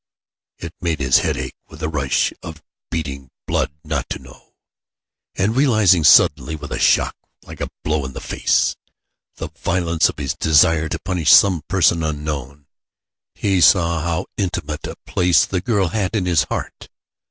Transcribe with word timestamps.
It 0.57 0.73
made 0.81 0.99
his 0.99 1.19
head 1.19 1.37
ache 1.37 1.53
with 1.67 1.83
a 1.83 1.87
rush 1.87 2.33
of 2.41 2.63
beating 2.89 3.29
blood 3.45 3.69
not 3.83 4.09
to 4.09 4.17
know. 4.17 4.55
And 5.35 5.55
realizing 5.55 6.03
suddenly, 6.03 6.55
with 6.55 6.71
a 6.71 6.79
shock 6.79 7.15
like 7.43 7.61
a 7.61 7.69
blow 7.83 8.03
in 8.05 8.13
the 8.13 8.19
face, 8.19 8.75
the 9.35 9.49
violence 9.49 10.09
of 10.09 10.17
his 10.17 10.33
desire 10.35 10.89
to 10.89 10.97
punish 11.01 11.31
some 11.31 11.61
person 11.67 12.01
unknown, 12.01 12.65
he 13.35 13.61
saw 13.61 13.99
how 14.01 14.25
intimate 14.37 14.87
a 14.87 14.95
place 15.05 15.45
the 15.45 15.61
girl 15.61 15.89
had 15.89 16.15
in 16.15 16.25
his 16.25 16.45
heart. 16.45 16.89